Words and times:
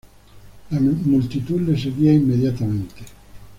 La 0.71 0.79
multitud 0.79 1.59
les 1.61 1.83
seguía 1.83 2.11
inmediatamente. 2.13 3.03